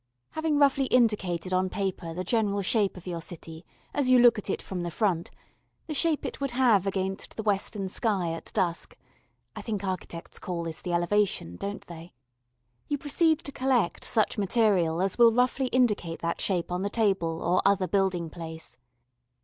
[0.31, 3.63] Having roughly indicated on paper the general shape of your city
[3.93, 5.29] as you look at it from the front
[5.85, 8.97] the shape it would have against the western sky at dusk
[9.55, 12.13] (I think architects call this the elevation, don't they?)
[12.87, 17.39] you proceed to collect such material as will roughly indicate that shape on the table
[17.39, 18.77] or other building place.